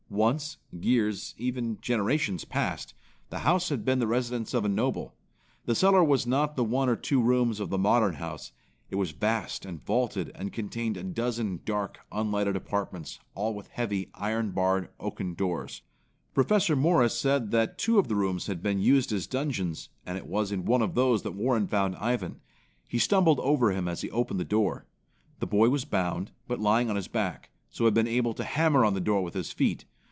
Once, 0.13 0.57
years, 0.73 1.33
even 1.37 1.79
generations 1.79 2.43
past, 2.43 2.93
the 3.29 3.39
house 3.39 3.69
had 3.69 3.85
been 3.85 3.99
the 3.99 4.05
residence 4.05 4.53
of 4.53 4.65
a 4.65 4.69
noble. 4.69 5.15
The 5.63 5.73
cellar 5.73 6.03
was 6.03 6.27
not 6.27 6.57
the 6.57 6.65
one 6.65 6.89
or 6.89 6.97
two 6.97 7.21
rooms 7.21 7.61
of 7.61 7.69
the 7.69 7.77
modern 7.77 8.15
house. 8.15 8.51
It 8.89 8.95
was 8.97 9.11
vast 9.11 9.63
and 9.63 9.81
vaulted 9.81 10.29
and 10.35 10.51
contained 10.51 10.97
a 10.97 11.03
dozen 11.03 11.61
dark, 11.63 11.99
unlighted 12.11 12.57
apartments, 12.57 13.19
all 13.35 13.53
with 13.53 13.69
heavy, 13.69 14.09
iron 14.13 14.51
barred, 14.51 14.89
oaken 14.99 15.33
doors. 15.33 15.81
Professor 16.33 16.75
Morris 16.75 17.17
said 17.17 17.49
that 17.51 17.77
two 17.77 17.97
of 17.97 18.09
the 18.09 18.15
rooms 18.17 18.47
had 18.47 18.61
been 18.61 18.79
used 18.81 19.13
as 19.13 19.27
dungeons 19.27 19.87
and 20.05 20.17
it 20.17 20.27
was 20.27 20.51
in 20.51 20.65
one 20.65 20.81
of 20.81 20.93
these 20.93 21.21
that 21.21 21.31
Warren 21.35 21.67
found 21.67 21.95
Ivan. 21.95 22.41
He 22.85 22.99
stumbled 22.99 23.39
over 23.39 23.71
him 23.71 23.87
as 23.87 24.01
he 24.01 24.11
opened 24.11 24.41
the 24.41 24.45
door. 24.45 24.85
The 25.39 25.47
boy 25.47 25.69
was 25.69 25.85
bound, 25.85 26.31
but 26.49 26.59
lying 26.59 26.89
on 26.89 26.97
his 26.97 27.07
back, 27.07 27.49
so 27.69 27.85
had 27.85 27.93
been 27.93 28.09
able 28.09 28.33
to 28.33 28.43
hammer 28.43 28.83
on 28.83 28.93
the 28.93 28.99
door 28.99 29.23
with 29.23 29.35
his 29.35 29.53
feet. 29.53 29.85